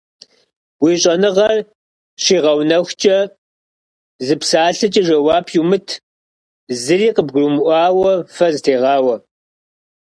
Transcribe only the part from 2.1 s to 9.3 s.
щигъэунэхукӏэ, зы псалъэкӏэ жэуап иумыт, зыри къыбгурмыӏуауэ фэ зытегъауэ.